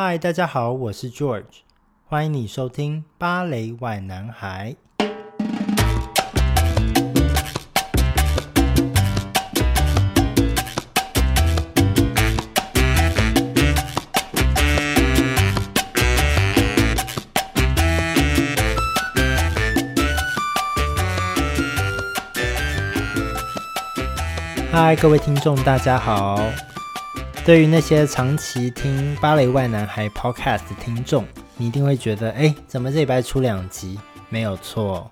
[0.00, 1.42] 嗨，大家好，我是 George，
[2.06, 4.76] 欢迎你收听芭蕾外男孩。
[24.70, 26.40] 嗨，各位听众，大家好。
[27.48, 31.24] 对于那些长期听芭蕾外男孩 Podcast 的听众，
[31.56, 33.98] 你一定会觉得，哎，怎么这礼拜出两集？
[34.28, 35.10] 没有错，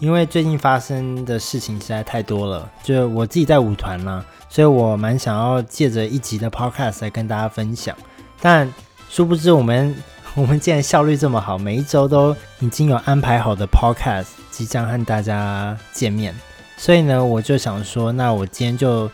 [0.00, 2.68] 因为最近发生的事情实在太多了。
[2.82, 7.96] 就我自己在舞团啦，所以我蛮想要借着一集的 Podcast 来跟大家分享。
[8.40, 8.68] 但
[9.08, 9.94] 殊不知，我们
[10.34, 16.34] 我们既然效率这么好，每一周都已经有安排好的 Podcast 即将和大家见面。
[16.76, 19.08] 所以呢，我就想说，那我今天就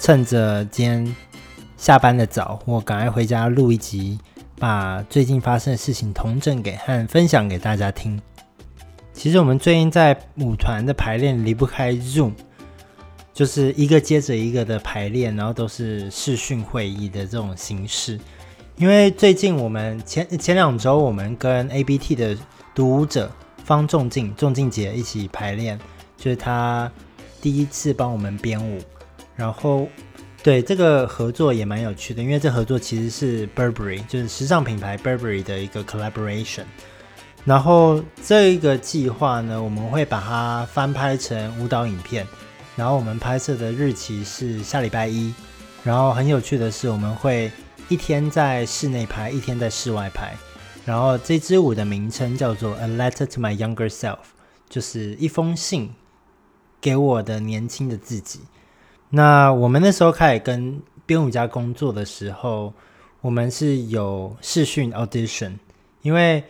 [0.00, 1.16] 趁着今天。
[1.80, 4.18] 下班的早，我赶快回家录一集，
[4.58, 8.20] 把最近发生的事情同整给和分享给大家听。
[9.14, 12.32] 其实我们最近在舞团的排练离不开 Zoom，
[13.32, 18.20] 就是一个接着一个的排练，然后都是视讯会议的这种形式。
[18.76, 22.36] 因为最近我们前前两周我们跟 ABT 的
[22.74, 23.32] 独舞者
[23.64, 25.80] 方仲静仲静姐一起排练，
[26.18, 26.92] 就是她
[27.40, 28.82] 第一次帮我们编舞，
[29.34, 29.88] 然后。
[30.42, 36.64] 对，这个合作也蛮有趣的，因为这合作其实是 Burberry，就是时尚品牌 Burberry 的一个 collaboration。
[37.44, 42.26] 然后这一个计划呢，我们会把它翻拍成舞蹈影片。
[42.74, 45.34] 然后我们拍摄的日期是下礼拜一。
[45.84, 47.52] 然后很有趣的是，我们会
[47.90, 50.34] 一天在室内拍，一天在室外拍。
[50.86, 54.18] 然后这支舞的名称叫做 A Letter to My Younger Self，
[54.70, 55.90] 就是一封信
[56.80, 58.40] 给我的年轻的自己。
[59.10, 62.72] 那我们那时候开始跟编舞家工作的时候，
[63.20, 65.54] 我们是有视讯 audition，
[66.02, 66.44] 因为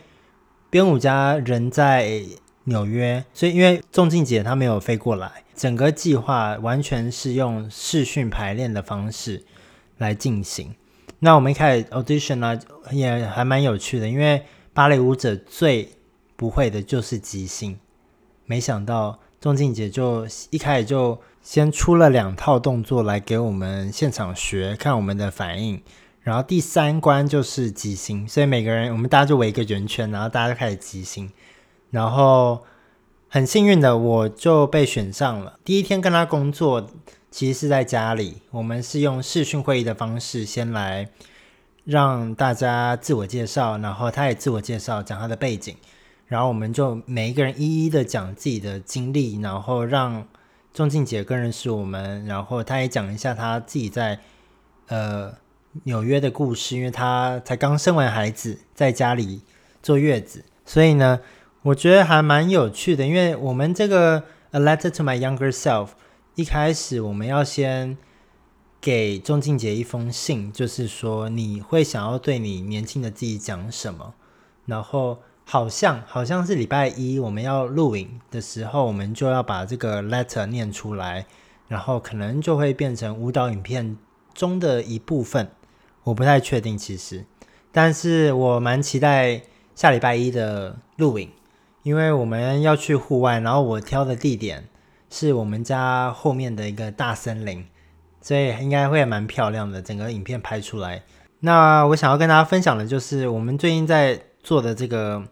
[0.69, 2.21] 编舞家人在
[2.65, 9.43] 纽约，所以因为仲静姐她没有飞过来，整个计划完全是用视讯排练的方式
[9.97, 10.75] 来进行。
[11.19, 12.59] 那我们一开始 audition 呢，
[12.91, 14.43] 也还蛮有趣的，因为
[14.73, 15.89] 芭蕾舞者最
[16.35, 17.79] 不会的就是即兴，
[18.45, 21.19] 没想到仲静姐就一开始就。
[21.43, 25.81] 先出了两套动作来给我们现场学，看我们的反应。
[26.21, 31.31] 然后第三关就是即兴，所以每个人我们大家就围一个圆圈，然后大家就开始即兴。
[31.89, 32.61] 然后
[33.27, 35.57] 很幸运的，我就被选上了。
[35.65, 36.87] 第一天跟他工作，
[37.31, 41.09] 其实是在家里，我们是用视讯会议的方式，先来
[41.85, 45.75] 让大家自我介绍，然后他也自我介绍，讲他的背景，
[46.31, 50.25] 然后我们就每一个人一一的讲自己的经历，然后让。
[50.73, 54.21] 仲静姐更认识我们，然后她也讲一下她自己在
[54.87, 55.33] 呃
[55.83, 59.41] 纽约的故事，因为她才刚生完孩子，在家里
[59.83, 61.19] 坐月子，所以呢，
[61.63, 63.05] 我觉得还蛮有趣的。
[63.05, 65.89] 因为我们这个 A Letter to My Younger Self，
[66.35, 67.97] 一开始我们要先
[68.79, 74.13] 给仲静姐一封信，就是说你会想要对你年轻的自己讲什么，
[74.65, 75.19] 然后。
[75.51, 81.25] 好像好像是礼拜一我们要录影的时候，我们就要把这个 letter 念出来，
[81.67, 83.97] 然后可能就会变成舞蹈影片
[84.33, 85.49] 中的一部分。
[86.03, 87.25] 我不太确定其实，
[87.73, 89.41] 但是我蛮期待
[89.75, 91.29] 下礼拜一的录影，
[91.83, 94.69] 因为我们要去户外，然后我挑的地点
[95.09, 97.65] 是我们家后面的一个大森林，
[98.21, 101.03] 所以应该会蛮漂亮的，整个影片拍出来。
[101.41, 105.23] 那我想要跟大家分享的就是我们最近在做的这个。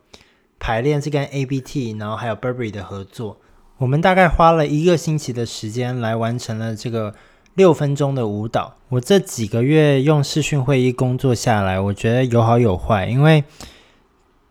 [0.62, 3.38] 排练是跟 ABT，然后还有 Burberry 的合作。
[3.78, 7.16] 我们大概花了一个星期的时间来完成了这个
[7.56, 8.76] 六分钟的舞蹈。
[8.90, 13.08] 我这几个月用视讯会议工作下来，我觉得有好有坏。
[13.08, 13.42] 因为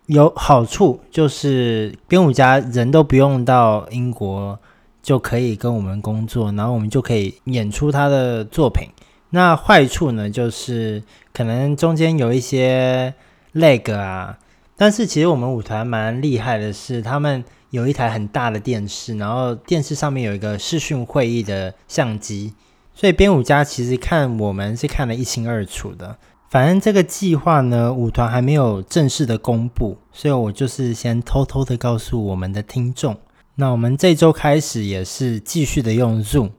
[0.07, 4.59] 有好处就是编舞家人都不用到英国
[5.03, 8.89] 就可以跟我们工作，然后我们就可以演出他的作品。
[9.29, 11.03] 那坏处呢，就是
[11.35, 13.13] 可能中间有一些
[13.53, 14.39] lag 啊。
[14.81, 22.55] 但是其实我们舞团蛮厉害的是，他们有一台很大的电视，然后电视上面有一个视讯会议的相机，
[22.95, 26.17] 所以编舞家其实看我们是看得一清二楚的。
[26.49, 33.17] 反正这个计划呢，舞团还没有正式的公布，所以我就是先偷偷的告诉我们的听众。
[33.57, 36.51] 那我们这周开始也是继续的用 Zoom。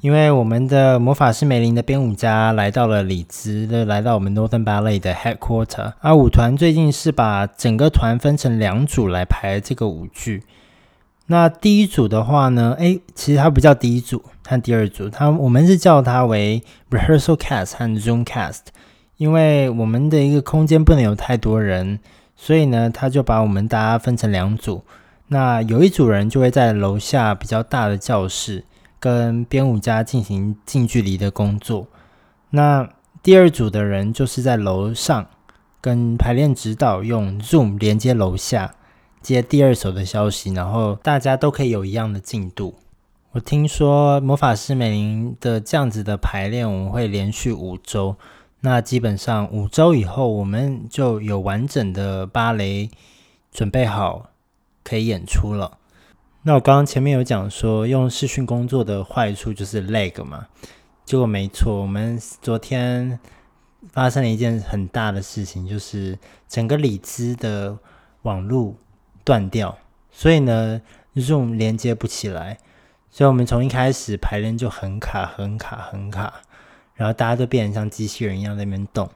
[0.00, 10.44] 因为我们的魔法师梅林的编舞家来到了里兹，的来到我们 Northern Ballet 的 Headquarter，而舞团最近是把整个团分成两组来排这个舞剧。
[11.26, 18.60] 那第一组的话呢，哎，其实它不叫第一组，它第二组，它我们是叫它为 Rehearsal Cast 和 Zoom Cast，
[19.18, 22.00] 因为我们的一个空间不能有太多人，
[22.34, 24.82] 所以呢，他就把我们大家分成两组。
[25.28, 28.64] 那有一组人就会在楼下比较大的教室
[29.00, 31.88] 跟编舞家进行近距离的工作。
[32.50, 32.88] 那
[33.22, 35.26] 第二组的人就是在楼上
[35.80, 38.74] 跟排练指导用 Zoom 连接楼下，
[39.20, 42.76] 接第二手的消息，然后大家都可以有一样的进度。
[43.32, 48.16] 我听说魔法师美林的这样子的排练，我们会连续五周。
[48.60, 52.90] 那基本上五周以后，我们就有完整的芭蕾
[53.50, 54.30] 准备好
[54.84, 55.78] 可以演出了。
[56.42, 60.46] 那我刚刚前面有讲说，用视讯工作的坏处就是 lag 嘛，
[61.04, 63.20] 结果没错，我们昨天
[63.92, 67.78] 发生了一件很大的事情，就是整个里兹的
[68.22, 68.76] 网路
[69.22, 69.76] 断掉，
[70.10, 70.80] 所以呢
[71.14, 72.56] ，Zoom 连接不起来，
[73.10, 76.40] 所以我们从一开始排练就很卡、很卡、很卡。
[76.94, 79.08] 然后大家都变成像机器人一样在那边动，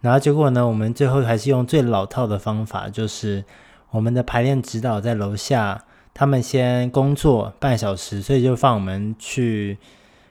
[0.00, 3.44] 然后结果呢，我们最后还是用最老套的方法，就是
[3.90, 9.78] 我们的排练指导在楼下，他们先工作半小时，所以就放我们去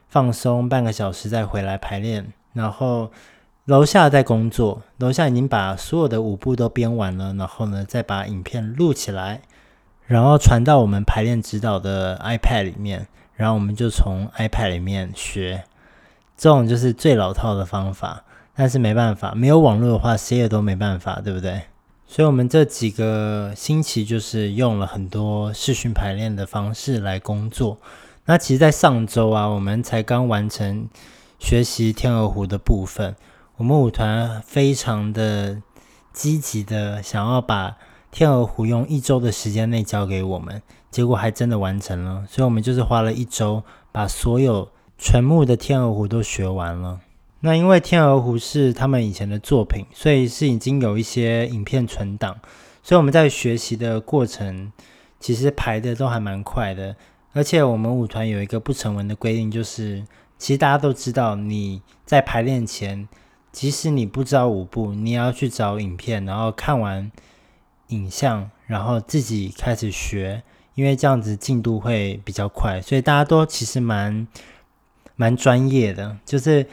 [0.08, 2.32] 放松半个小时，再回来排练。
[2.54, 3.12] 然后
[3.66, 9.42] 楼下在工作，楼下已经把所有的舞步都编完了，然后呢，再把影片录起来，
[10.06, 15.64] 然后传到我们排练指导的 iPad 里面，然后我们就从 iPad 里面学。
[16.38, 18.24] 这种就是最老套的方法，
[18.56, 21.62] 但是没办法，没有网络的话，谁也都没办法，对不对？
[22.14, 27.78] 所以，我们这几个星期就是用了很多视讯排练的方式来工作。
[28.26, 30.90] 那其实，在上周啊，我们才刚完成
[31.40, 33.16] 学习天鹅湖的部分，
[33.56, 35.62] 我们舞团非常的
[36.12, 37.78] 积极的想要把
[38.12, 42.26] 天鹅湖用一周的时间内交给我们，结果还真的完成了。
[42.30, 43.64] 所以，我们就是花了一周
[43.94, 44.68] 把所有。
[45.04, 47.00] 全部的天鹅湖都学完了。
[47.44, 52.40] 那因为天鹅湖是他们以前的作品，所以是已经有一些影片存档。
[52.84, 54.72] 所以我们在学习的过程，
[55.20, 56.96] 其实排的都还蛮快的。
[57.34, 60.06] 而且我们舞团有一个不成文的规定，就是
[60.38, 63.08] 其实大家都知道，你在排练前，
[63.52, 67.12] 即使你不知道舞步，你也要去找影片，然后看完
[67.88, 70.44] 影像，然后自己开始学，
[70.76, 72.80] 因为这样子进度会比较快。
[72.80, 74.28] 所以大家都其实蛮。
[75.18, 76.66] 蛮专业的，就是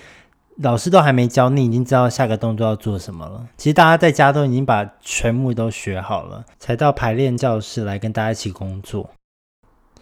[0.61, 3.47] 老师都还没教，你已经知道下个动作要做什么了。
[3.57, 9.11] 其实大家在家都已经把全部都学好了，才到排练教室来跟大家一起工作。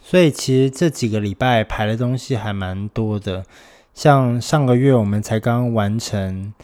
[0.02, 3.44] 所以其实这几个礼拜排的东西还蛮多的。
[3.92, 6.54] 像上个月我们才刚完成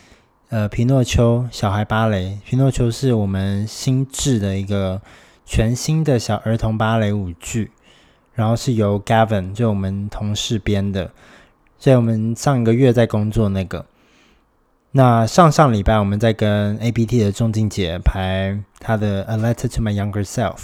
[0.48, 5.02] 呃《皮诺丘小孩芭蕾》，《皮诺丘》是我们新制的一个
[5.44, 7.70] 全新的小儿童芭蕾舞剧，
[8.32, 11.10] 然后是由 Gavin 就我们同事编的。
[11.82, 13.84] 所以我们上一个月在工作那个，
[14.92, 20.54] 那上上礼拜我们在跟 ABT 的仲静姐排她的《A Letter to My Younger Self》，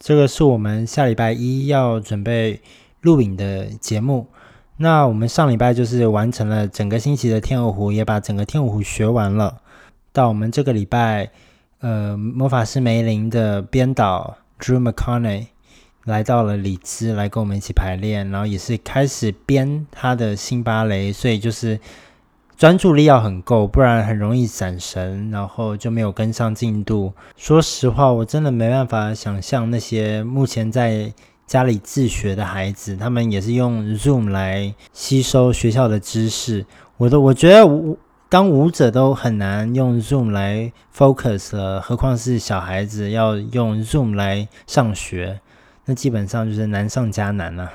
[0.00, 2.60] 这个是我们下礼拜一要准备
[3.02, 4.26] 录影的节目。
[4.78, 9.58] 那我们上礼拜就是完成了整个星期的天鹅湖，也把整个天鹅湖学完了。
[10.12, 11.30] 到我们这个礼拜，
[11.78, 15.46] 呃，魔法师梅林的编导 Drew McConney。
[16.06, 21.78] 来到了里兹来跟我们一起排练，然后也是开始编他的新芭蕾，所以就是
[22.56, 27.12] 专注力要很够，不然很容易闪神，然后就没有跟上进度。
[27.36, 31.12] 说实话，我真的没办法想象那些目前在
[31.44, 36.64] 家里自学的孩子，他们也是用 Zoom 来吸收学校的知识。
[36.98, 37.98] 我都我觉得舞
[38.28, 45.40] 当舞者都很难用 Zoom 来 focus 了，何况是小孩子要用 Zoom 来上学。
[45.86, 47.72] 那基本上就是难上加难了。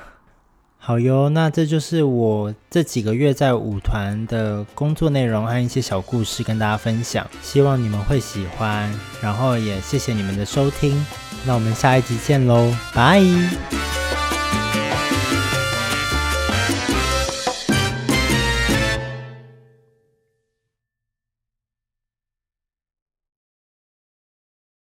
[0.78, 8.92] 好哟，那这就是我这几个月在舞团的工作内容和一些小故事跟大家分享，希望你们会喜欢。
[9.20, 11.06] 然后也谢谢你们的收听，
[11.46, 13.91] 那我们下一集见喽，拜。